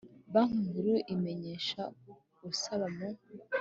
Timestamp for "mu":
2.95-3.09